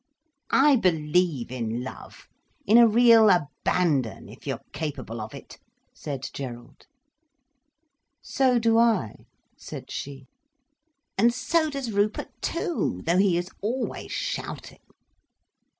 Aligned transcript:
"I 0.49 0.77
believe 0.77 1.51
in 1.51 1.83
love, 1.83 2.27
in 2.65 2.79
a 2.79 2.87
real 2.87 3.29
abandon, 3.29 4.29
if 4.29 4.47
you're 4.47 4.63
capable 4.73 5.21
of 5.21 5.35
it," 5.35 5.59
said 5.93 6.27
Gerald. 6.33 6.87
"So 8.19 8.57
do 8.57 8.79
I," 8.79 9.27
said 9.59 9.91
she. 9.91 10.25
"And 11.19 11.31
so 11.31 11.69
does 11.69 11.91
Rupert, 11.91 12.31
too—though 12.41 13.19
he 13.19 13.37
is 13.37 13.51
always 13.61 14.11
shouting." 14.11 14.81